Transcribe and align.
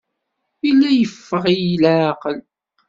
Yella 0.65 0.89
yeffeɣ-iyi 0.93 1.75
leɛqel. 1.83 2.39